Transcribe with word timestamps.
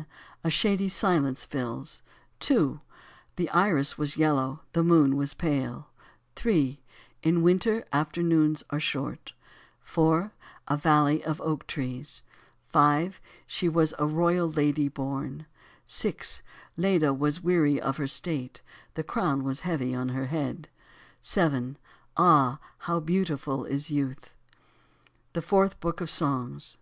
/. 0.00 0.44
A 0.44 0.50
shady 0.50 0.88
silence 0.88 1.46
fills 1.46 2.02
2. 2.40 2.80
The 3.36 3.48
iris 3.50 3.94
wasjyellowy 3.94 4.58
the 4.72 4.82
moon 4.82 5.16
was 5.16 5.32
pale 5.32 5.90
^. 6.36 6.78
In 7.22 7.40
winter 7.40 7.84
i 7.92 7.96
afternoons 7.96 8.64
are 8.70 8.80
short 8.80 9.32
4. 9.80 10.32
A 10.66 10.76
valley 10.76 11.22
of 11.22 11.40
oak 11.40 11.68
trees 11.68 12.24
5. 12.70 13.20
She 13.46 13.68
was 13.68 13.94
a 13.96 14.06
royal 14.08 14.50
lady 14.50 14.90
horn 14.96 15.46
6. 15.86 16.42
'Leda 16.76 17.14
was 17.14 17.40
weary 17.40 17.80
of 17.80 17.98
her 17.98 18.08
state 18.08 18.54
j 18.56 18.62
the 18.94 19.04
crown 19.04 19.44
was 19.44 19.60
heaxy 19.60 19.96
on 19.96 20.08
her 20.08 20.26
head 20.26 20.68
7. 21.20 21.78
Ai&, 22.16 22.58
hov3 22.86 23.06
beautiful 23.06 23.64
is 23.66 23.88
youth 23.88 24.34
THE 25.32 25.42
FOURTH 25.42 25.78
BOOK 25.78 26.00
OF 26.00 26.10
SONGS. 26.10 26.76